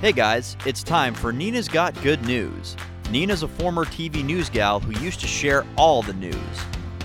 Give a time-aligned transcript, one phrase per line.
[0.00, 2.74] Hey guys, it's time for Nina's Got Good News.
[3.10, 6.34] Nina's a former TV news gal who used to share all the news.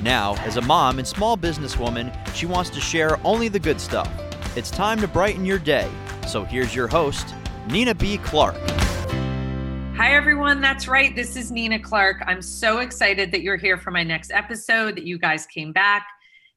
[0.01, 4.09] Now, as a mom and small businesswoman, she wants to share only the good stuff.
[4.55, 5.91] It's time to brighten your day.
[6.25, 7.35] So here's your host,
[7.69, 8.17] Nina B.
[8.19, 8.55] Clarke.
[9.97, 10.61] Hi, everyone.
[10.61, 11.13] That's right.
[11.13, 12.23] This is Nina Clarke.
[12.25, 16.07] I'm so excited that you're here for my next episode, that you guys came back.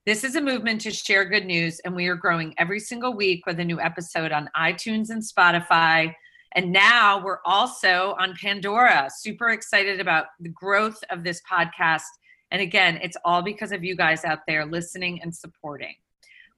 [0.06, 3.44] This is a movement to share good news, and we are growing every single week
[3.44, 6.14] with a new episode on iTunes and Spotify.
[6.54, 9.10] And now we're also on Pandora.
[9.14, 12.02] Super excited about the growth of this podcast.
[12.50, 15.94] And again, it's all because of you guys out there listening and supporting.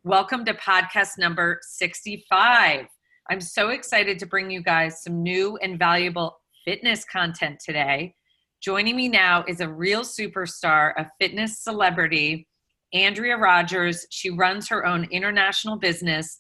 [0.04, 2.86] Welcome to podcast number 65.
[3.28, 8.14] I'm so excited to bring you guys some new and valuable fitness content today.
[8.62, 12.46] Joining me now is a real superstar, a fitness celebrity
[12.92, 14.06] Andrea Rogers.
[14.10, 16.39] She runs her own international business.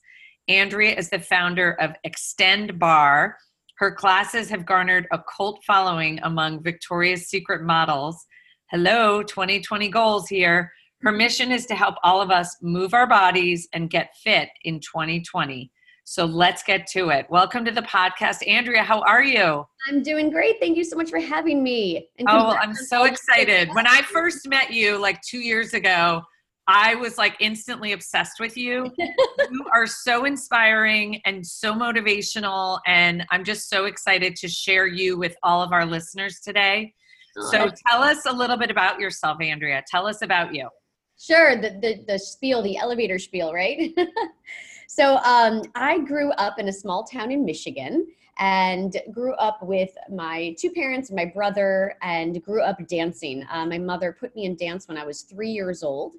[0.50, 3.36] Andrea is the founder of Xtend Barre.
[3.78, 8.26] Her classes have garnered a cult following among Victoria's Secret models.
[8.72, 10.72] Hello, 2020 goals here.
[11.02, 14.80] Her mission is to help all of us move our bodies and get fit in
[14.80, 15.70] 2020.
[16.02, 17.26] So let's get to it.
[17.30, 18.38] Welcome to the podcast.
[18.44, 19.64] Andrea, how are you?
[19.88, 20.56] I'm doing great.
[20.58, 22.08] Thank you so much for having me.
[22.26, 23.68] oh, I'm so excited.
[23.72, 26.22] When I first met you like two years ago,
[26.72, 28.92] I was like instantly obsessed with you.
[28.98, 32.78] you are so inspiring and so motivational.
[32.86, 36.94] And I'm just so excited to share you with all of our listeners today.
[37.50, 39.82] So tell us a little bit about yourself, Andrea.
[39.90, 40.68] Tell us about you.
[41.18, 41.60] Sure.
[41.60, 43.92] The, the, the spiel, the elevator spiel, right?
[44.88, 48.06] so um, I grew up in a small town in Michigan
[48.38, 53.44] and grew up with my two parents, my brother, and grew up dancing.
[53.50, 56.12] Uh, my mother put me in dance when I was three years old.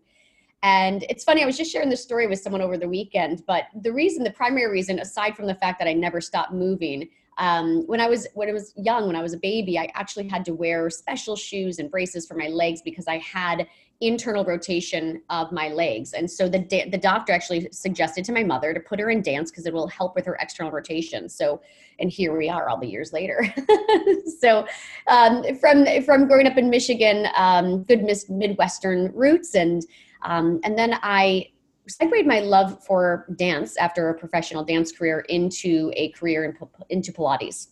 [0.63, 3.65] And it's funny, I was just sharing this story with someone over the weekend, but
[3.81, 7.87] the reason, the primary reason, aside from the fact that I never stopped moving, um,
[7.87, 10.45] when I was when I was young, when I was a baby, I actually had
[10.45, 13.67] to wear special shoes and braces for my legs because I had
[14.01, 16.13] internal rotation of my legs.
[16.13, 16.59] And so the
[16.91, 19.87] the doctor actually suggested to my mother to put her in dance because it will
[19.87, 21.29] help with her external rotation.
[21.29, 21.61] So,
[21.99, 23.51] and here we are all the years later.
[24.39, 24.67] so,
[25.07, 29.83] um, from from growing up in Michigan, um, good Midwestern roots and
[30.23, 31.49] um, and then I
[31.87, 36.57] segued my love for dance after a professional dance career into a career in,
[36.89, 37.67] into Pilates.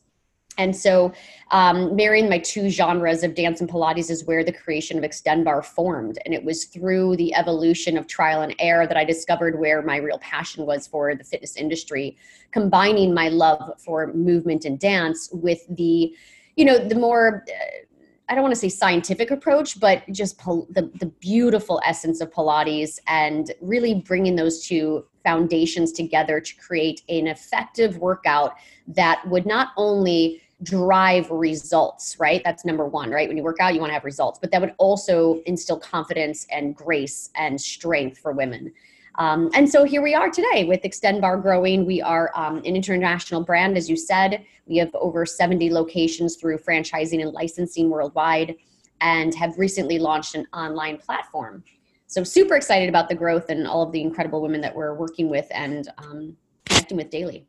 [0.58, 1.14] And so,
[1.52, 5.46] um, marrying my two genres of dance and Pilates is where the creation of Xtend
[5.46, 6.20] Barre formed.
[6.26, 9.98] And it was through the evolution of trial and error that I discovered where my
[9.98, 12.18] real passion was for the fitness industry,
[12.52, 16.14] combining my love for movement and dance with the,
[16.58, 17.86] you know, the more uh,
[18.30, 22.32] I don't want to say scientific approach, but just pol- the, the beautiful essence of
[22.32, 28.54] Pilates and really bringing those two foundations together to create an effective workout
[28.88, 32.42] that would not only drive results, right?
[32.44, 33.28] That's number one, right?
[33.28, 36.46] When you work out, you want to have results, but that would also instill confidence
[36.52, 38.72] and grace and strength for women.
[39.20, 41.86] Um, and so here we are today with Xtend Barre growing.
[41.86, 44.46] We are um, an international brand, as you said.
[44.66, 48.56] We have over 70 locations through franchising and licensing worldwide
[49.02, 51.66] and have recently launched an online platform.
[52.08, 55.30] So, super excited about the growth and all of the incredible women that we're working
[55.30, 57.46] with and um, connecting with daily.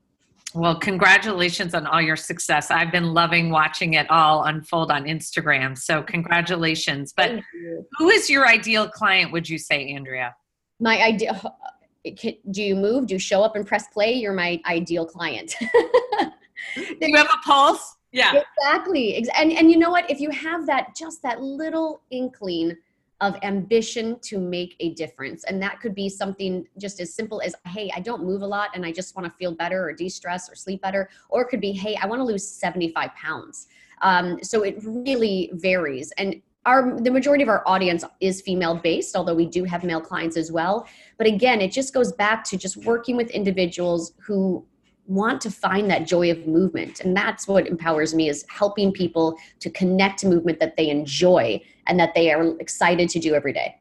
[0.52, 2.72] Well, congratulations on all your success.
[2.72, 5.78] I've been loving watching it all unfold on Instagram.
[5.78, 7.12] So, congratulations.
[7.16, 7.40] But
[7.96, 10.34] who is your ideal client, would you say, Andrea?
[10.80, 11.40] My idea
[12.16, 13.06] do you move?
[13.06, 14.14] Do you show up and press play?
[14.14, 15.54] You're my ideal client.
[16.76, 17.96] Do you have a pulse?
[18.12, 18.42] Yeah.
[18.58, 20.10] Exactly and and you know what?
[20.10, 22.76] If you have that just that little inkling
[23.20, 27.54] of ambition to make a difference and that could be something just as simple as
[27.66, 30.50] hey i don't move a lot and i just want to feel better or de-stress
[30.50, 33.68] or sleep better or it could be hey i want to lose 75 pounds.
[34.02, 39.16] Um, so it really varies and our the majority of our audience is female based
[39.16, 40.86] although we do have male clients as well.
[41.18, 44.66] But again it just goes back to just working with individuals who
[45.06, 47.00] want to find that joy of movement.
[47.00, 51.60] And that's what empowers me is helping people to connect to movement that they enjoy
[51.88, 53.76] and that they are excited to do every day.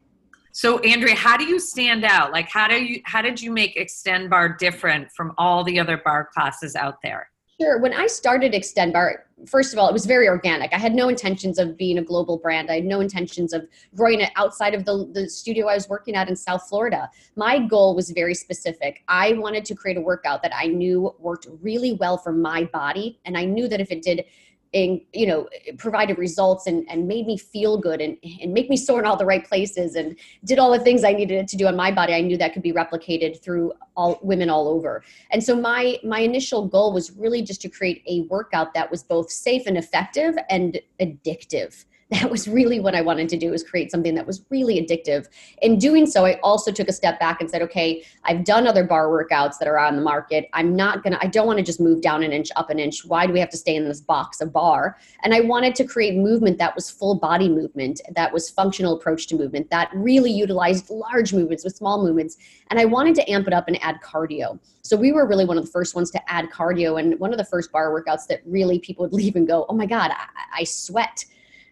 [0.52, 2.32] So andrea how do you stand out?
[2.32, 5.98] Like how do you how did you make Xtend Barre different from all the other
[5.98, 7.30] barre classes out there
[7.60, 7.78] Sure.
[7.78, 10.72] When I started Xtend Barre, first of all, it was very organic.
[10.72, 12.70] I had no intentions of being a global brand.
[12.70, 16.14] I had no intentions of growing it outside of the, the studio I was working
[16.14, 17.10] at in South Florida.
[17.36, 19.04] My goal was very specific.
[19.08, 23.20] I wanted to create a workout that I knew worked really well for my body.
[23.26, 24.24] And I knew that if it did
[24.72, 28.76] and you know provided results and, and made me feel good and, and make me
[28.76, 31.66] sore in all the right places and did all the things i needed to do
[31.66, 35.04] on my body i knew that could be replicated through all women all over.
[35.30, 39.02] And so my my initial goal was really just to create a workout that was
[39.02, 43.62] both safe and effective and addictive that was really what I wanted to do was
[43.62, 45.28] create something that was really addictive.
[45.62, 48.84] In doing so, I also took a step back and said, okay, I've done other
[48.84, 50.48] barre workouts that are on the market.
[50.52, 53.04] I'm not gonna, I don't want to just move down an inch, up an inch.
[53.04, 54.96] Why do we have to stay in this box of barre?
[55.22, 59.28] And I wanted to create movement that was full body movement, that was functional approach
[59.28, 62.36] to movement, that really utilized large movements with small movements.
[62.70, 64.58] And I wanted to amp it up and add cardio.
[64.82, 67.38] So we were really one of the first ones to add cardio and one of
[67.38, 70.60] the first barre workouts that really people would leave and go, oh my God, I,
[70.60, 71.24] I sweat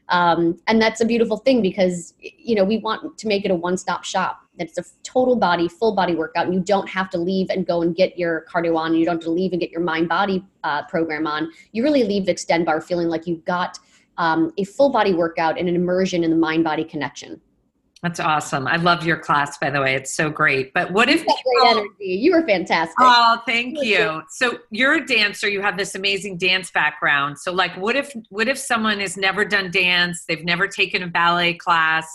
[0.09, 3.55] um, and that's a beautiful thing because you know we want to make it a
[3.55, 4.41] one-stop shop.
[4.59, 6.47] It's a total body full body workout.
[6.47, 8.95] And you don't have to leave and go and get your cardio on.
[8.95, 11.51] You don't have to leave and get your mind body uh, program on.
[11.73, 13.79] You really leave Xtend Barre feeling like you've got
[14.17, 17.41] um, a full body workout and an immersion in the mind body connection
[18.03, 18.69] that's awesome.
[18.69, 19.95] I love your class, by the way.
[19.95, 20.73] It's so great.
[20.73, 21.87] But what if people?
[21.99, 22.95] You were fantastic.
[23.01, 24.23] Oh, thank you.
[24.31, 25.49] So you're a dancer.
[25.49, 27.39] You have this amazing dance background.
[27.39, 30.25] So, like, what if what if someone has never done dance?
[30.29, 32.07] They've never taken a ballet class.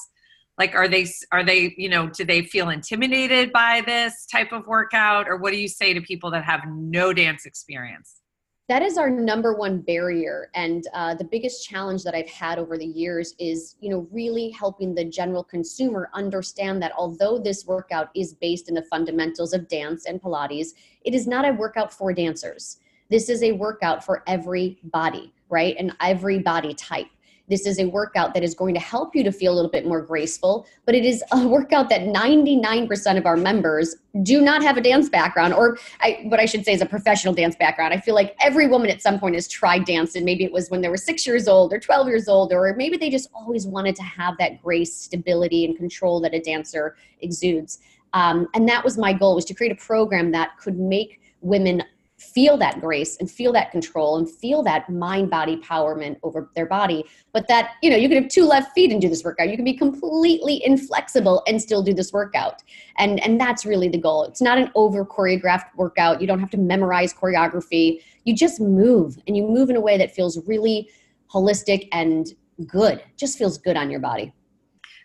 [0.58, 4.66] Like, are they are they you know do they feel intimidated by this type of
[4.68, 8.22] workout, or what do you say to people that have no dance experience?
[8.69, 10.50] That is our number one barrier.
[10.54, 14.50] And uh, the biggest challenge that i've had over the years is you know really
[14.51, 19.68] helping the general consumer understand that although this workout is based in the fundamentals of
[19.68, 20.69] dance and pilates
[21.04, 22.77] it is not a workout for dancers.
[23.10, 25.75] This is a workout for every body right?
[25.77, 27.07] And every body type
[27.54, 29.86] this is a workout that is going to help you to feel a little bit
[29.86, 34.76] more graceful, but it is a workout that 99% of our members do not have
[34.76, 37.94] a dance background, or I, what I should say is a professional dance background.
[37.94, 40.26] I feel like every woman at some point has tried dancing.
[40.26, 42.98] Maybe it was when they were six years old or 12 years old, or maybe
[42.98, 47.78] they just always wanted to have that grace, stability, and control that a dancer exudes.
[48.14, 51.84] Um, and that was my goal was to create a program that could make women
[52.24, 56.66] feel that grace and feel that control and feel that mind body empowerment over their
[56.66, 57.04] body
[57.34, 59.50] but that you know you can have two left feet and do this workout.
[59.50, 62.64] You can be completely inflexible and still do this workout.
[62.98, 64.24] And and that's really the goal.
[64.24, 66.22] It's not an over choreographed workout.
[66.22, 68.02] You don't have to memorize choreography.
[68.24, 70.90] You just move and you move in a way that feels really
[71.34, 72.28] holistic and
[72.68, 73.04] good.
[73.18, 74.31] Just feels good on your body.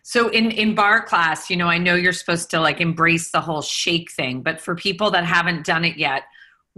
[0.03, 3.43] So in in barre class you know i know you're supposed to like embrace the
[3.43, 6.23] whole shake thing but for people that haven't done it yet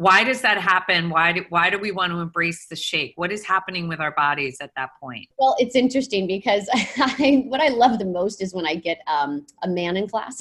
[0.01, 1.11] why does that happen?
[1.11, 4.13] Why do, why do we want to embrace the shake what is happening with our
[4.13, 5.29] bodies at that point?
[5.39, 9.47] Well it's interesting because I, what i love the most is when i get um,
[9.63, 10.41] a man in class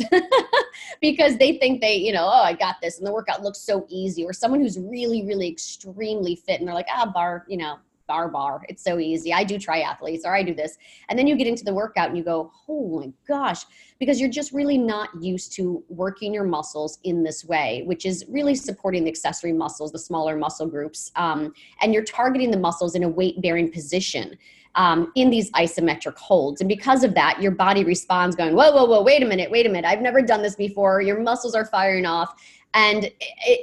[1.01, 3.85] because they think they you know oh i got this and the workout looks so
[3.89, 7.77] easy or someone who's really really extremely fit and they're like ah barre you know
[8.09, 8.65] barre barre.
[8.67, 9.31] It's so easy.
[9.31, 10.77] I do triathletes or I do this.
[11.07, 13.63] And then you get into the workout and you go, oh my gosh,
[13.99, 18.25] because you're just really not used to working your muscles in this way, which is
[18.27, 21.11] really supporting the accessory muscles, the smaller muscle groups.
[21.15, 24.37] Um, and you're targeting the muscles in a weight bearing position.
[24.75, 26.61] Um, in these isometric holds.
[26.61, 29.65] And because of that, your body responds going, whoa, whoa, whoa, wait a minute, wait
[29.65, 29.87] a minute.
[29.87, 31.01] I've never done this before.
[31.01, 32.35] Your muscles are firing off.
[32.73, 33.13] And it,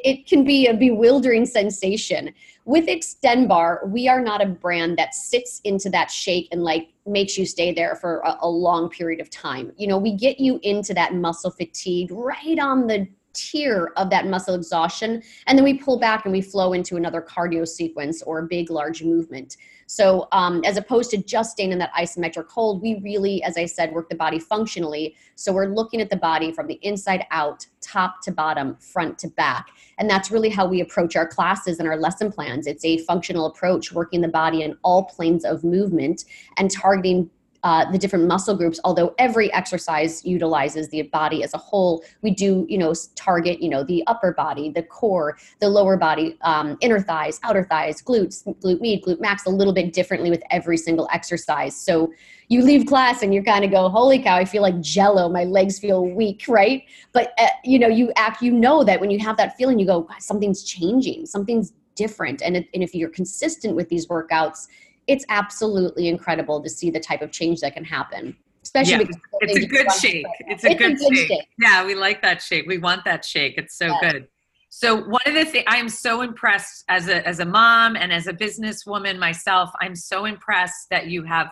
[0.04, 2.32] it can be a bewildering sensation.
[2.64, 6.88] With Xtend Barre we are not a brand that sits into that shake and like
[7.06, 9.72] makes you stay there for a, a, long period of time.
[9.76, 14.26] You know we get you into that muscle fatigue right on the tier of that
[14.26, 18.38] muscle exhaustion and then we pull back and we flow into another cardio sequence or
[18.38, 22.82] a big large movement so um, as opposed to just staying in that isometric hold
[22.82, 25.16] we really as i said work the body functionally.
[25.34, 29.28] So we're looking at the body from the inside out top to bottom front to
[29.28, 29.66] back.
[29.98, 32.66] And that's really how we approach our classes and our lesson plans.
[32.66, 36.24] It's a functional approach working the body in all planes of movement
[36.56, 37.30] and targeting
[37.66, 42.30] uh, the different muscle groups although every exercise utilizes the body as a whole we
[42.30, 46.78] do you know target you know the upper body the core the lower body um,
[46.80, 50.76] inner thighs outer thighs glutes glute med glute max a little bit differently with every
[50.76, 51.76] single exercise.
[51.76, 52.12] So
[52.48, 55.28] you leave class and you kind of go holy cow i feel like jello.
[55.28, 56.84] My legs feel weak right?
[57.12, 59.86] But uh, you know you act you know that when you have that feeling you
[59.86, 61.26] go something's changing.
[61.26, 62.42] Something's different.
[62.42, 64.68] And, and if you're consistent with these workouts
[65.06, 68.36] it's absolutely incredible to see the type of change that can happen.
[68.62, 70.26] Especially yeah, because it's a good shake.
[70.40, 71.28] It's a, it's good, a good shake.
[71.28, 71.48] shake.
[71.58, 72.66] Yeah, we like that shake.
[72.66, 73.54] We want that shake.
[73.58, 74.10] It's so yeah.
[74.10, 74.28] good.
[74.70, 78.12] So one of the things I am so impressed as a as a mom and
[78.12, 81.50] as a businesswoman myself, I'm so impressed that you have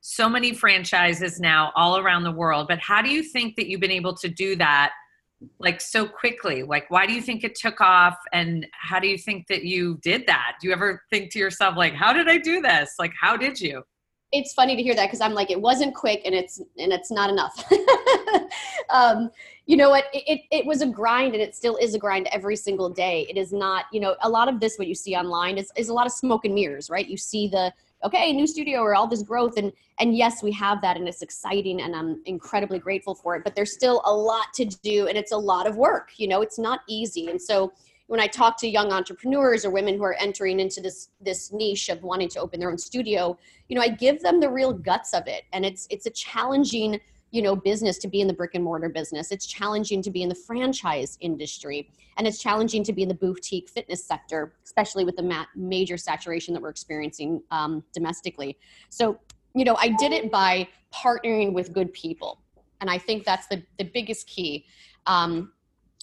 [0.00, 2.66] so many franchises now all around the world.
[2.68, 4.92] But how do you think that you've been able to do that
[5.58, 6.62] like so quickly?
[6.62, 8.16] Like, why do you think it took off?
[8.32, 10.56] And how do you think that you did that?
[10.60, 12.94] Do you ever think to yourself, like, how did I do this?
[12.98, 13.82] Like, how did you?
[14.32, 17.10] It's funny to hear that because I'm like, it wasn't quick and it's and it's
[17.10, 17.64] not enough.
[18.90, 19.30] um,
[19.66, 20.06] you know what?
[20.12, 23.26] It, it, it was a grind and it still is a grind every single day.
[23.30, 25.88] It is not, you know, a lot of this what you see online is, is
[25.88, 27.06] a lot of smoke and mirrors, right?
[27.06, 27.72] You see the
[28.04, 29.56] okay new studio or all this growth.
[29.56, 33.44] And and yes we have that and it's exciting and i'm incredibly grateful for it
[33.44, 36.42] but there's still a lot to do and it's a lot of work you know
[36.42, 37.28] it's not easy.
[37.28, 37.72] And so
[38.06, 41.88] when i talk to young entrepreneurs or women who are entering into this this niche
[41.88, 43.36] of wanting to open their own studio
[43.68, 45.44] you know i give them the real guts of it.
[45.52, 47.00] And it's it's a challenging
[47.34, 49.32] you know business to be in the brick and mortar business.
[49.32, 53.14] It's challenging to be in the franchise industry and it's challenging to be in the
[53.14, 58.56] boutique fitness sector especially with the ma- major saturation that we're experiencing um, domestically.
[58.88, 59.18] So
[59.54, 62.40] you know i did it by partnering with good people
[62.80, 64.66] and i think that's the, the biggest key.
[65.06, 65.52] Um,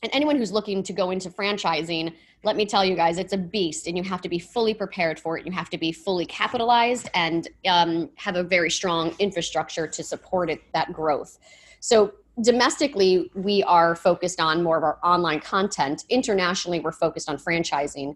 [0.03, 3.37] and anyone who's looking to go into franchising let me tell you guys it's a
[3.37, 5.45] beast and you have to be fully prepared for it.
[5.45, 10.49] You have to be fully capitalized and um, have a very strong infrastructure to support
[10.49, 11.37] it that growth.
[11.79, 16.05] So domestically we are focused on more of our online content.
[16.09, 18.15] Internationally we're focused on franchising.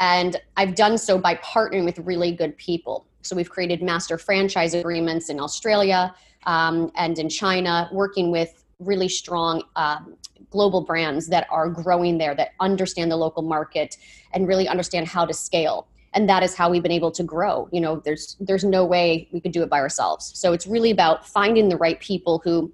[0.00, 3.06] And i've done so by partnering with really good people.
[3.22, 6.14] So we've created master franchise agreements in australia
[6.44, 10.16] um, and in china working with really strong um,
[10.50, 13.96] global brands that are growing there that understand the local market
[14.32, 15.88] and really understand how to scale.
[16.14, 17.68] And that is how we've been able to grow.
[17.72, 20.32] You know there's there's no way we could do it by ourselves.
[20.34, 22.72] So it's really about finding the right people who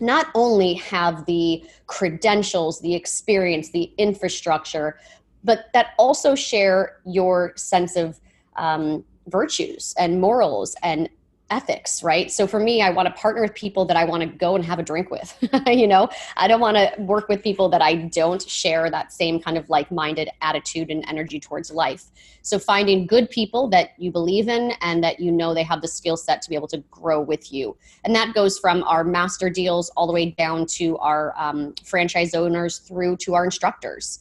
[0.00, 4.98] not only have the credentials the experience the infrastructure
[5.42, 8.20] but that also share your sense of
[8.56, 11.08] um, virtues and morals and
[11.50, 12.30] ethics right?
[12.30, 14.64] So for me i want to partner with people that i want to go and
[14.64, 15.36] have a drink with
[15.66, 16.08] you know?
[16.36, 19.68] I don't want to work with people that i don't share that same kind of
[19.70, 22.04] like-minded attitude and energy towards life.
[22.42, 25.88] So finding good people that you believe in and that you know they have the
[25.88, 27.76] skill set to be able to grow with you.
[28.04, 32.34] And that goes from our master deals all the way down to our um, franchise
[32.34, 34.20] owners through to our instructors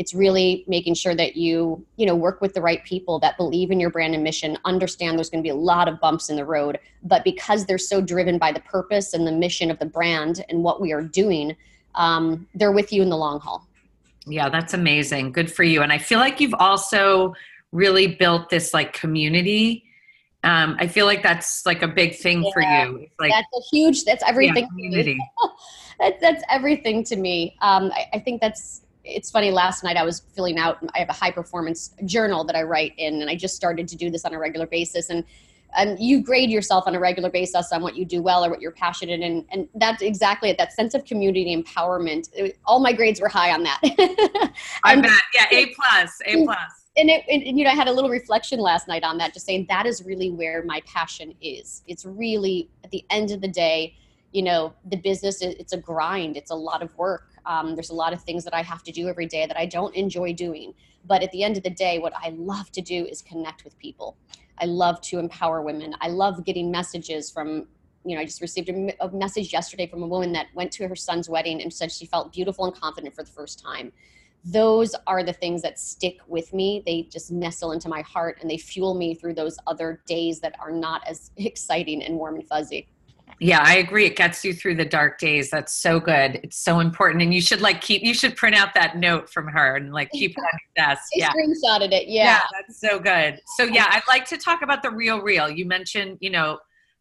[0.00, 3.70] it's really making sure that you you know work with the right people that believe
[3.70, 6.36] in your brand and mission understand there's going to be a lot of bumps in
[6.36, 9.84] the road but because they're so driven by the purpose and the mission of the
[9.84, 11.54] brand and what we are doing
[11.96, 13.68] um, they're with you in the long haul
[14.26, 17.34] yeah that's amazing good for you and i feel like you've also
[17.70, 19.84] really built this like community
[20.42, 23.06] um, I feel like that's like a big thing yeah, for you.
[23.18, 24.04] like that's a huge.
[24.04, 24.64] That's everything.
[24.64, 25.18] Yeah, community.
[26.00, 27.58] that's that's everything to me.
[27.60, 31.08] Um, I, I, think that's it's funny last night i was filling out i have
[31.08, 34.24] a high performance journal that i write in and i just started to do this
[34.24, 35.10] on a regular basis.
[35.10, 35.24] And
[35.76, 38.60] and you grade yourself on a regular basis on what you do well or what
[38.60, 39.46] you're passionate in.
[39.52, 42.28] And that's exactly it that sense of community empowerment.
[42.32, 43.78] It, all my grades were high on that.
[44.84, 45.12] I bet.
[45.32, 46.44] Yeah a plus a mm.
[46.44, 46.58] plus.
[46.96, 49.46] And it, and, you know i had a little reflection last night on that just
[49.46, 51.82] saying that is really where my passion is.
[51.86, 53.94] It's really at the end of the day
[54.32, 56.36] you know the business it's a grind.
[56.36, 58.92] It's a lot of work um, there's a lot of things that I have to
[58.92, 60.74] do every day that I don't enjoy doing.
[61.06, 63.78] But at the end of the day, what I love to do is connect with
[63.78, 64.16] people.
[64.58, 65.94] I love to empower women.
[66.00, 67.66] I love getting messages from,
[68.04, 70.86] you know, I just received a, a message yesterday from a woman that went to
[70.88, 73.92] her son's wedding and said she felt beautiful and confident for the first time.
[74.44, 76.82] Those are the things that stick with me.
[76.84, 80.54] They just nestle into my heart and they fuel me through those other days that
[80.60, 82.88] are not as exciting and warm and fuzzy.
[83.42, 84.04] Yeah, I agree.
[84.04, 85.48] It gets you through the dark days.
[85.48, 86.40] That's so good.
[86.42, 87.22] It's so important.
[87.22, 90.10] And you should like keep you should print out that note from her and like
[90.10, 91.04] keep it on your desk.
[91.14, 91.30] yeah.
[91.30, 92.06] screenshotted it.
[92.06, 92.24] Yeah.
[92.24, 92.40] yeah.
[92.52, 93.40] That's so good.
[93.56, 95.48] So yeah, I'd like to talk about the real real.
[95.48, 96.58] You mentioned, you know,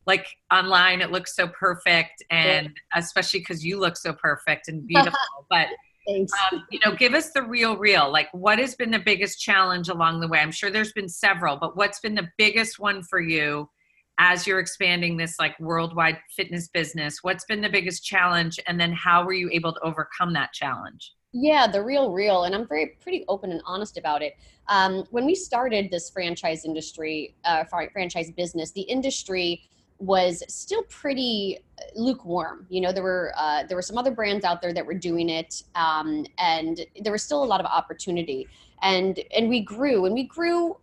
[0.07, 2.99] like online it looks so perfect and yeah.
[2.99, 5.19] especially because you look so perfect and beautiful.
[5.49, 5.67] but
[6.07, 8.09] um, you know, give us the real real.
[8.09, 10.39] Like what has been the biggest challenge along the way?
[10.39, 13.69] I'm sure there's been several, but what's been the biggest one for you?
[14.19, 18.91] As you're expanding this like worldwide fitness business what's been the biggest challenge and then
[18.91, 21.13] how were you able to overcome that challenge?
[21.31, 24.35] Yeah the real real and i'm very pretty open and honest about it.
[24.67, 29.63] Um, when we started this franchise industry uh, franchise business the industry
[29.99, 31.59] was still pretty
[31.95, 32.65] lukewarm.
[32.69, 35.29] You know there were uh, there were some other brands out there that were doing
[35.29, 38.47] it um, and there was still a lot of opportunity.
[38.81, 40.77] And and we grew and we grew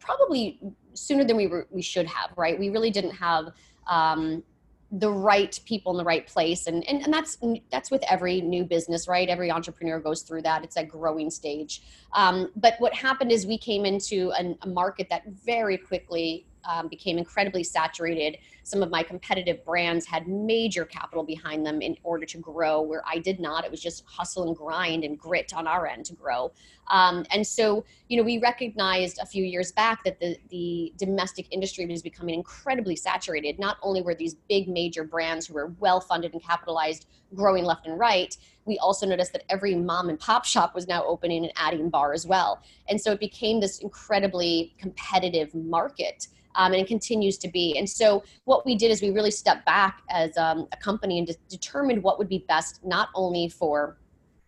[0.00, 0.58] probably
[0.94, 2.58] sooner than we were, we should have, right?
[2.58, 3.50] We really didn't have
[3.86, 4.42] um,
[4.90, 7.38] the right people in the right place, and, and and that's
[7.70, 9.28] that's with every new business, right?
[9.28, 10.64] Every entrepreneur goes through that.
[10.64, 11.82] It's a growing stage.
[12.12, 16.88] Um, but what happened is we came into an, a market that very quickly um,
[16.88, 18.38] became incredibly saturated.
[18.62, 23.02] Some of my competitive brands had major capital behind them in order to grow, where
[23.06, 23.64] I did not.
[23.64, 26.52] It was just hustle and grind and grit on our end to grow.
[26.90, 31.46] Um, and so, you know, we recognized a few years back that the, the domestic
[31.50, 33.58] industry was becoming incredibly saturated.
[33.58, 37.86] Not only were these big major brands who were well funded and capitalized growing left
[37.86, 41.52] and right, we also noticed that every mom and pop shop was now opening and
[41.56, 42.62] adding barre as well.
[42.88, 46.28] And so it became this incredibly competitive market.
[46.54, 47.76] Um, and it continues to be.
[47.78, 51.26] And so, what we did is we really stepped back as um, a company and
[51.26, 53.98] de- determined what would be best not only for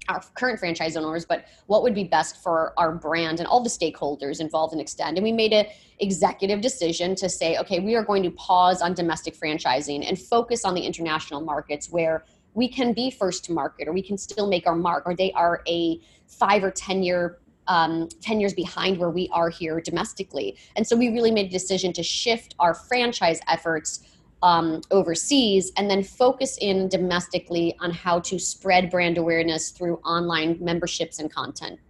[0.09, 3.71] our current franchise owners, but what would be best for our brand and all the
[3.71, 5.15] stakeholders involved in Xtend.
[5.15, 5.67] And we made an
[5.99, 10.65] executive decision to say, okay, we are going to pause on domestic franchising and focus
[10.65, 14.47] on the international markets where we can be first to market or we can still
[14.47, 18.99] make our mark or they are a five or 10 year um, 10 years behind
[18.99, 20.57] where we are here domestically.
[20.77, 24.01] And so we really made a decision to shift our franchise efforts
[24.43, 30.59] um, overseas and then focus in domestically on how to spread brand awareness through online
[30.61, 31.81] memberships and content.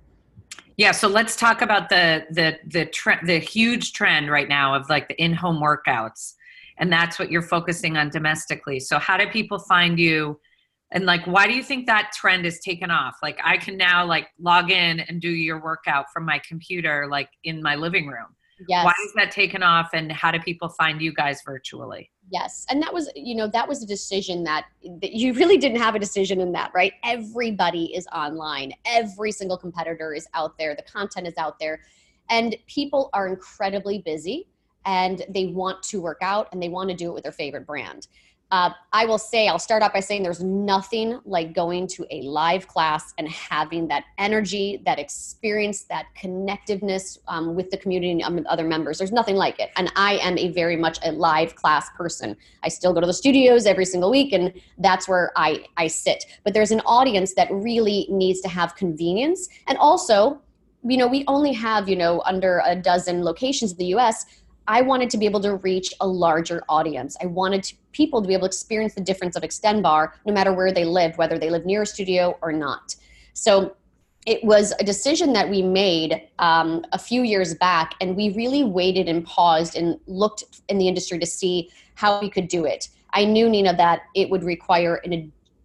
[0.76, 2.90] Yeah, so let's talk about the the the
[3.24, 6.34] the huge trend right now of like the in-home workouts,
[6.78, 8.80] and that's what you're focusing on domestically.
[8.80, 10.40] So how do people find you?
[10.90, 13.16] And like why do you think that trend is taken off?
[13.22, 17.28] Like i can now like log in and do your workout from my computer like
[17.44, 18.34] in my living room.
[18.68, 18.84] Yes.
[18.84, 22.10] why is that taken off and how do people find you guys virtually?
[22.30, 24.66] Yes and that was you know that was a decision that,
[25.02, 26.92] that you really didn't have a decision in that right?
[27.02, 28.72] Everybody is online.
[28.86, 30.74] Every single competitor is out there.
[30.74, 31.80] The content is out there.
[32.30, 34.48] And people are incredibly busy
[34.86, 37.66] and they want to work out and they want to do it with their favorite
[37.66, 38.08] brand
[38.54, 42.22] uh, I will say, I'll start out by saying there's nothing like going to a
[42.22, 48.22] live class and having that energy, that experience, that connectiveness um, with the community and
[48.22, 48.98] um, other members.
[48.98, 49.70] There's nothing like it.
[49.74, 52.36] And I am a very much a live class person.
[52.62, 56.24] I still go to the studios every single week, and that's where I, I sit.
[56.44, 59.48] But there's an audience that really needs to have convenience.
[59.66, 60.40] And also,
[60.84, 64.26] you know, we only have, you know, under a dozen locations in the US
[64.66, 67.16] I wanted to be able to reach a larger audience.
[67.20, 70.32] I wanted to, people to be able to experience the difference of Xtend Barre no
[70.32, 72.96] matter where they lived, whether they live near a studio or not.
[73.34, 73.76] So
[74.26, 78.64] it was a decision that we made um, a few years back, and we really
[78.64, 82.88] waited and paused and looked in the industry to see how we could do it.
[83.12, 85.12] I knew, Nina, that it would require an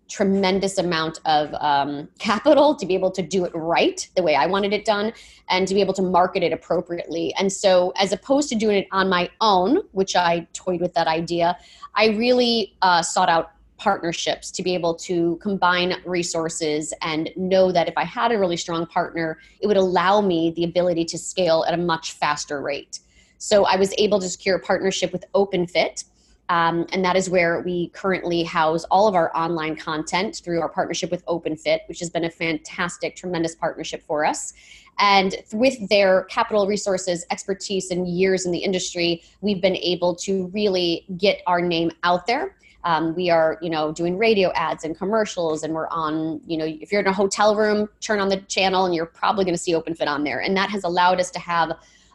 [0.10, 4.48] tremendous amount of um, capital to be able to do it right the way I
[4.48, 5.14] wanted it done
[5.50, 7.34] and to be able to market it appropriately.
[7.38, 11.08] And so, as opposed to doing it on my own, which I toyed with that
[11.08, 11.58] idea,
[11.96, 17.88] I really uh, sought out partnerships to be able to combine resources and know that
[17.88, 21.64] if I had a really strong partner, it would allow me the ability to scale
[21.68, 23.00] at a much faster rate.
[23.38, 26.04] So I was able to secure a partnership with OpenFit,
[26.50, 30.70] um, and that is where we currently house all of our online content through our
[30.70, 34.54] partnership with OpenFit, which has been a fantastic, tremendous partnership for us.
[34.98, 40.48] And with their capital resources, expertise, and years in the industry, we've been able to
[40.48, 42.56] really get our name out there.
[42.84, 46.66] Um, we are, you know, doing radio ads and commercials, and we're on, you know,
[46.66, 49.62] if you're in a hotel room, turn on the channel, and you're probably going to
[49.62, 50.40] see OpenFit on there.
[50.42, 51.74] And that has allowed us to have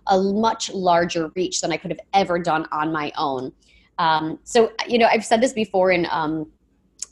[0.08, 3.52] a much larger reach than I could have ever done on my own.
[3.98, 6.50] Um, so, you know, I've said this before in, um,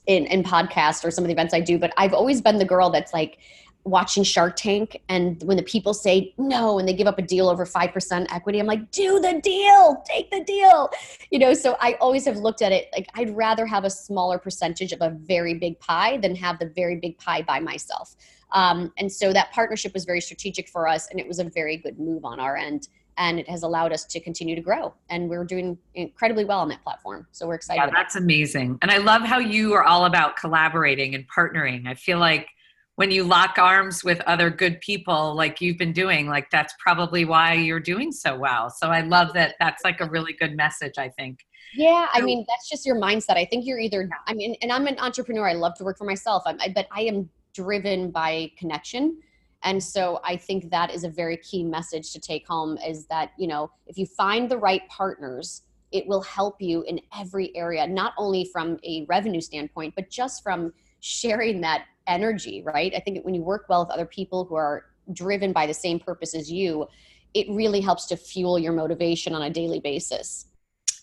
[0.07, 2.65] in, in podcast or some of the events I do, but I've always been the
[2.65, 3.39] girl that's like
[3.85, 5.01] watching Shark Tank.
[5.09, 8.61] And when the people say no, and they give up a deal over 5% equity,
[8.61, 10.91] I'm like, do the deal, take the deal.
[11.31, 14.39] You know, so I always have looked at it like I'd rather have a smaller
[14.39, 18.15] percentage of a very big pie than have the very big pie by myself.
[18.53, 21.77] Um, and so that partnership was very strategic for us, and it was a very
[21.77, 24.95] good move on our end and it has allowed us to continue to grow.
[25.11, 27.27] And we're doing incredibly well on that platform.
[27.33, 28.79] So we're excited yeah that's amazing.
[28.83, 31.87] And i love how you are all about collaborating and partnering.
[31.87, 32.49] I feel like
[32.97, 37.25] when you lock arms with other good people like you've been doing like that's probably
[37.25, 38.71] why you're doing so well.
[38.71, 41.41] So i love that that's like a really good message i think.
[41.75, 43.37] Yeah i mean that's just your mindset.
[43.37, 45.49] I think you're either i mean and i'm an entrepreneur.
[45.49, 46.43] I love to work for myself.
[46.47, 49.19] I'm, I, but i am driven by connection
[49.63, 53.33] and so I think that is a very key message to take home is that,
[53.39, 57.87] you know, if you find the right partners, it will help you in every area,
[57.87, 62.93] not only from a revenue standpoint, but just from sharing that energy, right?
[62.97, 66.01] I think when you work well with other people who are driven by the same
[66.01, 66.87] purpose as you,
[67.35, 70.47] it really helps to fuel your motivation on a daily basis.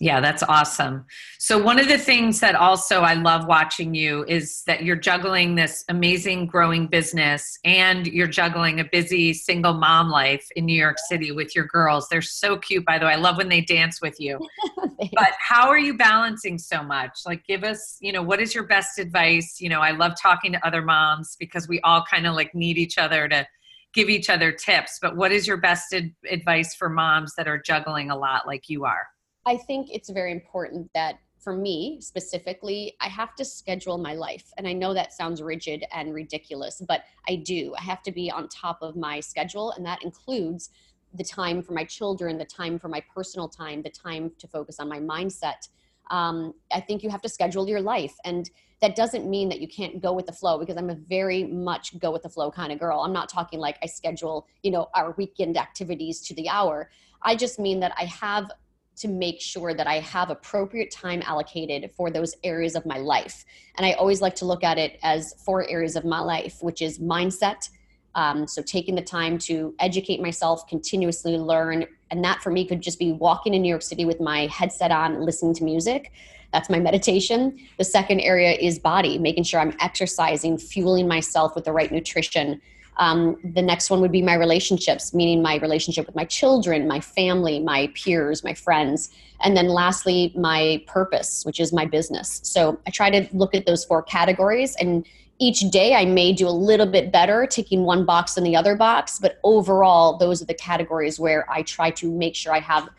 [0.01, 1.05] Yeah, that's awesome.
[1.39, 5.55] So, one of the things that also I love watching you is that you're juggling
[5.55, 10.95] this amazing growing business and you're juggling a busy single mom life in New York
[11.09, 12.07] City with your girls.
[12.07, 13.11] They're so cute, by the way.
[13.11, 14.39] I love when they dance with you.
[14.97, 17.19] but how are you balancing so much?
[17.25, 19.59] Like, give us, you know, what is your best advice?
[19.59, 22.77] You know, I love talking to other moms because we all kind of like need
[22.77, 23.45] each other to
[23.93, 24.97] give each other tips.
[25.01, 28.69] But what is your best ad- advice for moms that are juggling a lot like
[28.69, 29.05] you are?
[29.45, 34.51] I think it's very important that for me specifically, I have to schedule my life.
[34.57, 37.73] And I know that sounds rigid and ridiculous, but I do.
[37.77, 40.69] I have to be on top of my schedule, and that includes
[41.13, 44.79] the time for my children, the time for my personal time, the time to focus
[44.79, 45.69] on my mindset.
[46.11, 48.13] Um, I think you have to schedule your life.
[48.25, 48.49] And
[48.81, 51.97] that doesn't mean that you can't go with the flow because I'm a very much
[51.99, 53.01] go with the flow kind of girl.
[53.01, 56.89] I'm not talking like I schedule, you know, our weekend activities to the hour.
[57.23, 58.51] I just mean that I have
[58.99, 63.45] to make sure that I have appropriate time allocated for those areas of my life.
[63.77, 66.81] And I always like to look at it as four areas of my life, which
[66.81, 67.69] is mindset.
[68.15, 71.85] Um, so taking the time to educate myself, continuously learn.
[72.11, 74.91] And that for me could just be walking in New York City with my headset
[74.91, 76.11] on, listening to music.
[76.51, 77.57] That's my meditation.
[77.77, 82.59] The second area is body, making sure I'm exercising, fueling myself with the right nutrition.
[82.99, 86.99] Um, the next one would be my relationships, meaning my relationship with my children, my
[86.99, 89.09] family, my peers, my friends.
[89.41, 92.41] And then lastly, my purpose, which is my business.
[92.43, 95.05] So I try to look at those four categories and
[95.41, 98.75] each day I may do a little bit better ticking one box than the other
[98.75, 102.89] box, but overall, those are the categories where I try to make sure I have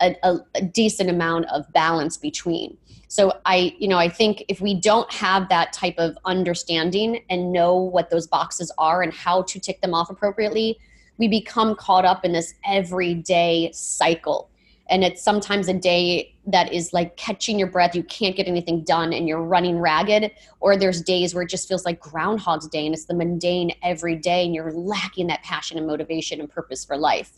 [0.00, 2.76] a, a, a decent amount of balance between.
[3.08, 7.52] So I, you know, I think if we don't have that type of understanding and
[7.52, 10.78] know what those boxes are and how to tick them off appropriately,
[11.16, 14.50] we become caught up in this everyday cycle.
[14.90, 17.94] And it's sometimes a day that is like catching your breath.
[17.94, 20.30] You can't get anything done and you're running ragged.
[20.60, 24.16] Or there's days where it just feels like Groundhog's Day and it's the mundane every
[24.16, 27.32] day and you're lacking that passion and motivation and purpose for life.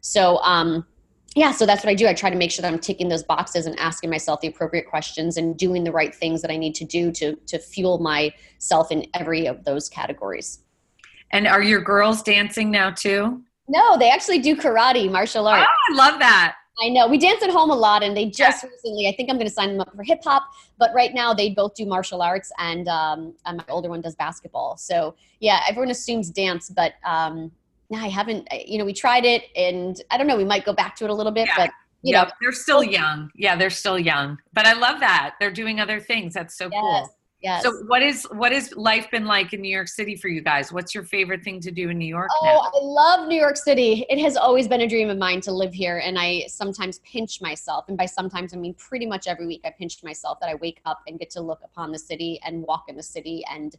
[0.00, 0.86] So, um,
[1.34, 2.06] yeah, so that's what I do.
[2.06, 4.88] I try to make sure that I'm ticking those boxes and asking myself the appropriate
[4.88, 8.92] questions and doing the right things that I need to do to to fuel myself
[8.92, 10.60] in every of those categories.
[11.30, 13.42] And are your girls dancing now too?
[13.66, 15.66] No, they actually do karate, martial arts.
[15.66, 16.54] Oh, I love that.
[16.82, 17.06] I know.
[17.06, 18.70] We dance at home a lot, and they just yeah.
[18.70, 20.44] recently, I think I'm going to sign them up for hip hop.
[20.76, 24.16] But right now, they both do martial arts, and, um, and my older one does
[24.16, 24.76] basketball.
[24.76, 27.52] So, yeah, everyone assumes dance, but um,
[27.92, 28.48] I haven't.
[28.66, 30.36] You know, we tried it, and I don't know.
[30.36, 31.56] We might go back to it a little bit, yeah.
[31.56, 31.70] but
[32.02, 32.28] you yep.
[32.28, 33.30] know, they're still young.
[33.34, 34.38] Yeah, they're still young.
[34.52, 36.34] But I love that they're doing other things.
[36.34, 36.80] That's so yes.
[36.80, 37.16] cool.
[37.44, 37.62] Yes.
[37.62, 40.72] So what is what has life been like in New York City for you guys?
[40.72, 42.30] What's your favorite thing to do in New York?
[42.40, 42.80] Oh, now?
[42.80, 44.06] I love New York City.
[44.08, 47.42] It has always been a dream of mine to live here, and I sometimes pinch
[47.42, 50.54] myself, and by sometimes I mean pretty much every week I pinch myself that I
[50.54, 53.76] wake up and get to look upon the city and walk in the city and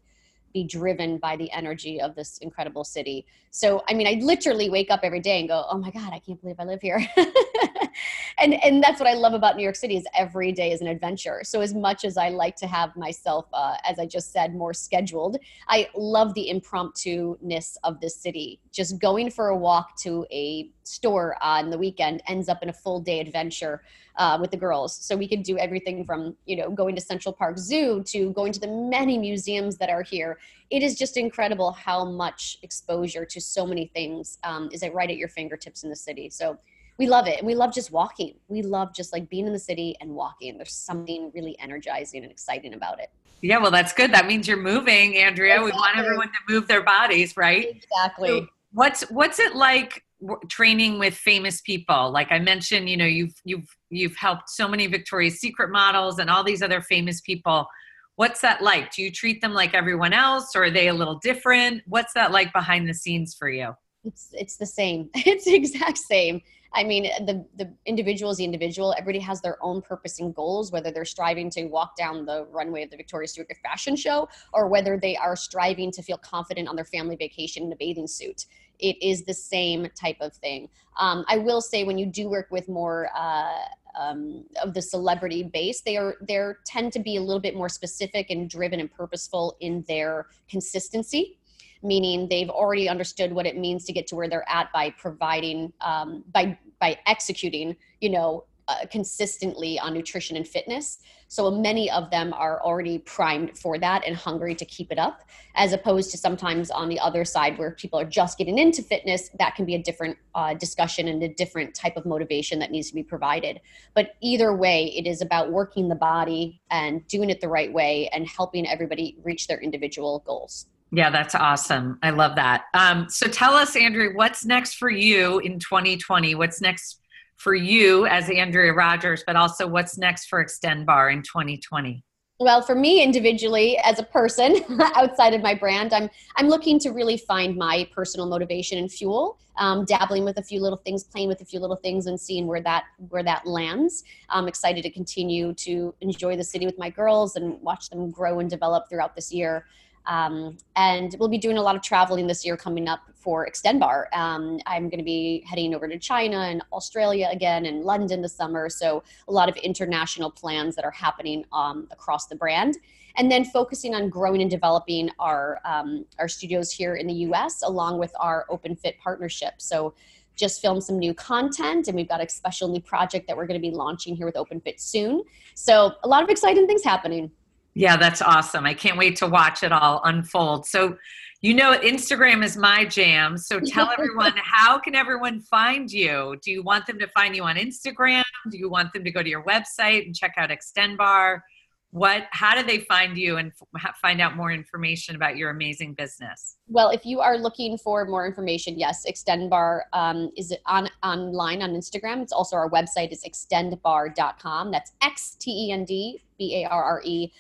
[0.55, 3.25] be driven by the energy of this incredible city.
[3.51, 6.19] So, I mean, I literally wake up every day and go, "Oh my god, I
[6.19, 7.05] can't believe I live here."
[8.39, 10.87] and and that's what I love about New York City is every day is an
[10.87, 11.41] adventure.
[11.43, 14.73] So, as much as I like to have myself, uh, as I just said, more
[14.73, 15.37] scheduled,
[15.67, 18.61] I love the impromptu ness of this city.
[18.71, 22.73] Just going for a walk to a store on the weekend ends up in a
[22.73, 23.83] full day adventure
[24.17, 24.95] uh, with the girls.
[24.95, 28.53] So we could do everything from, you know, going to Central Park Zoo to going
[28.53, 30.39] to the many museums that are here.
[30.69, 35.17] It is just incredible how much exposure to so many things um, is right at
[35.17, 36.29] your fingertips in the city.
[36.29, 36.57] So
[36.97, 37.39] we love it.
[37.39, 38.35] And we love just walking.
[38.47, 40.57] We love just like being in the city and walking.
[40.57, 43.09] There's something really energizing and exciting about it.
[43.41, 44.13] Yeah, well, that's good.
[44.13, 45.55] That means you're moving, Andrea.
[45.55, 45.71] Exactly.
[45.71, 47.67] We want everyone to move their bodies, right?
[47.69, 48.29] Exactly.
[48.29, 50.04] So what's what's it like
[50.49, 52.11] training with famous people.
[52.11, 56.29] Like i mentioned you know you've you've you've helped so many victoria's secret models and
[56.29, 57.67] all these other famous people.
[58.15, 58.93] What's that like?
[58.93, 61.83] Do you treat them like everyone else or are they a little different?
[61.85, 63.73] What's that like behind the scenes for you?
[64.03, 65.09] It's it's the same.
[65.15, 66.41] It's the exact same.
[66.73, 68.93] I mean the the individual is the individual.
[68.97, 72.83] Everybody has their own purpose and goals whether they're striving to walk down the runway
[72.83, 76.75] of the victoria's secret fashion show or whether they are striving to feel confident on
[76.75, 78.45] their family vacation in a bathing suit
[78.79, 80.69] it is the same type of thing.
[80.99, 83.51] Um, I will say when you do work with more uh,
[83.99, 87.69] um, of the celebrity base, they are they tend to be a little bit more
[87.69, 91.39] specific and driven and purposeful in their consistency.
[91.83, 95.71] Meaning they've already understood what it means to get to where they're at by providing
[95.81, 100.99] um, by by executing, you know, uh, consistently on nutrition and fitness.
[101.27, 105.21] So many of them are already primed for that and hungry to keep it up,
[105.55, 109.29] as opposed to sometimes on the other side where people are just getting into fitness.
[109.39, 112.89] That can be a different uh, discussion and a different type of motivation that needs
[112.89, 113.59] to be provided.
[113.93, 118.07] But either way, it is about working the body and doing it the right way
[118.09, 120.67] and helping everybody reach their individual goals.
[120.91, 121.99] Yeah, that's awesome.
[122.03, 122.65] I love that.
[122.73, 126.35] Um, so tell us, Andrea, what's next for you in 2020?
[126.35, 127.01] What's next
[127.37, 132.03] for you as Andrea Rogers, but also what's next for Xtend Barre in 2020?
[132.39, 134.57] Well, for me individually, as a person
[134.95, 139.39] outside of my brand, I'm I'm looking to really find my personal motivation and fuel.
[139.57, 142.45] Um, dabbling with a few little things, playing with a few little things, and seeing
[142.45, 144.03] where that where that lands.
[144.27, 148.39] I'm excited to continue to enjoy the city with my girls and watch them grow
[148.39, 149.65] and develop throughout this year.
[150.07, 153.79] Um, and we'll be doing a lot of traveling this year coming up for Xtend
[153.79, 154.07] Barre.
[154.13, 158.35] Um, I'm going to be heading over to China and Australia again and London this
[158.35, 158.69] summer.
[158.69, 162.77] So a lot of international plans that are happening um, across the brand.
[163.17, 167.63] And then focusing on growing and developing our um, our studios here in the U.S.
[167.63, 169.53] along with our Open Fit partnership.
[169.57, 169.93] So
[170.35, 173.59] just filmed some new content and we've got a special new project that we're going
[173.59, 175.23] to be launching here with Open Fit soon.
[175.53, 177.31] So a lot of exciting things happening.
[177.75, 178.65] Yeah, that's awesome.
[178.65, 180.65] I can't wait to watch it all unfold.
[180.65, 180.97] So,
[181.41, 183.37] you know, Instagram is my jam.
[183.37, 186.37] So tell everyone how can everyone find you?
[186.41, 188.23] Do you want them to find you on Instagram?
[188.49, 191.43] Do you want them to go to your website and check out Xtend Barre?
[191.91, 193.53] What how do they find you and
[194.01, 196.57] find out more information about your amazing business?
[196.67, 201.61] Well, if you are looking for more information, yes, Xtend Barre um, is on online
[201.61, 202.21] on Instagram.
[202.21, 204.71] It's also our website is xtendbarre.com.
[204.71, 207.31] That's X T E N D B A R R E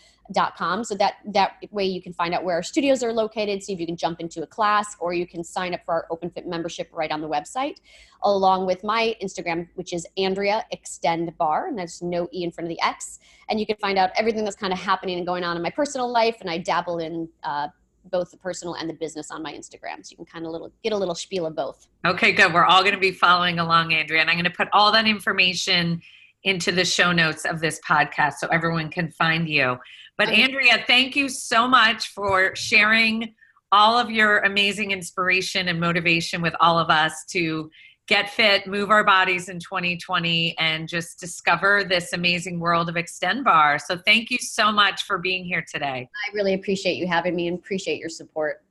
[0.57, 3.73] com so that that way you can find out where our studios are located see
[3.73, 6.29] if you can jump into a class or you can sign up for our open
[6.29, 7.75] fit membership right on the website
[8.23, 12.65] along with my instagram which is andrea extend bar and there's no e in front
[12.65, 15.43] of the x and you can find out everything that's kind of happening and going
[15.43, 17.67] on in my personal life and i dabble in uh,
[18.11, 20.05] both the personal and the business on my Instagram.
[20.05, 21.87] So you can kind of little get a little spiel of both.
[22.05, 22.53] Okay, good.
[22.53, 25.07] We're all going to be following along, Andrea, and I'm going to put all that
[25.07, 26.01] information
[26.43, 29.77] into the show notes of this podcast so everyone can find you.
[30.17, 33.33] But Andrea, thank you so much for sharing
[33.71, 37.69] all of your amazing inspiration and motivation with all of us to
[38.07, 43.43] get fit, move our bodies in 2020, and just discover this amazing world of Xtend
[43.43, 43.79] Barre.
[43.79, 46.07] So, thank you so much for being here today.
[46.27, 48.63] I really appreciate you having me and appreciate your support.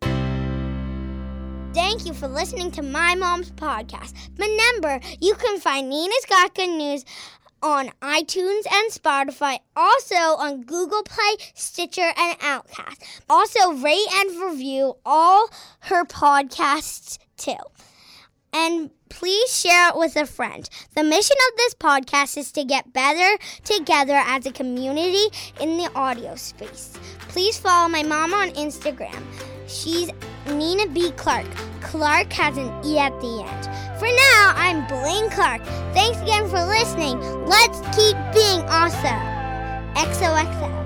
[1.74, 4.14] Thank you for listening to my mom's podcast.
[4.38, 7.04] Remember, you can find Nina's Got Good News
[7.64, 13.02] on iTunes and Spotify, also on Google Play, Stitcher, and Outcast.
[13.28, 15.48] Also, rate and review all
[15.80, 17.56] her podcasts too.
[18.52, 20.68] And please share it with a friend.
[20.94, 25.26] The mission of this podcast is to get better together as a community
[25.58, 26.92] in the audio space.
[27.28, 29.22] Please follow my mom on Instagram.
[29.66, 30.10] She's
[30.46, 31.10] Nina B.
[31.12, 31.46] Clarke.
[31.80, 33.83] Clarke has an E at the end.
[33.98, 35.62] For now, I'm Blaine Clarke.
[35.94, 37.20] Thanks again for listening.
[37.46, 39.22] Let's keep being awesome.
[39.94, 40.83] XOXO.